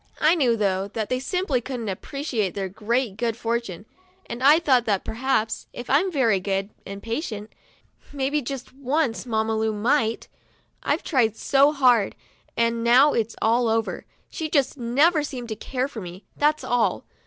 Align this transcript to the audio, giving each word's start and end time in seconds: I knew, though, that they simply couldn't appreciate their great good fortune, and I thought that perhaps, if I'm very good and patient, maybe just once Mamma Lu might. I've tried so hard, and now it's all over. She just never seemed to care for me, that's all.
I 0.19 0.33
knew, 0.33 0.57
though, 0.57 0.87
that 0.95 1.09
they 1.09 1.19
simply 1.19 1.61
couldn't 1.61 1.87
appreciate 1.87 2.55
their 2.55 2.67
great 2.67 3.17
good 3.17 3.37
fortune, 3.37 3.85
and 4.25 4.41
I 4.41 4.57
thought 4.57 4.85
that 4.85 5.05
perhaps, 5.05 5.67
if 5.73 5.91
I'm 5.91 6.11
very 6.11 6.39
good 6.39 6.71
and 6.87 7.03
patient, 7.03 7.53
maybe 8.11 8.41
just 8.41 8.73
once 8.73 9.27
Mamma 9.27 9.55
Lu 9.55 9.71
might. 9.75 10.27
I've 10.81 11.03
tried 11.03 11.37
so 11.37 11.71
hard, 11.71 12.15
and 12.57 12.83
now 12.83 13.13
it's 13.13 13.35
all 13.43 13.67
over. 13.69 14.07
She 14.27 14.49
just 14.49 14.75
never 14.75 15.21
seemed 15.21 15.49
to 15.49 15.55
care 15.55 15.87
for 15.87 16.01
me, 16.01 16.25
that's 16.35 16.63
all. 16.63 17.05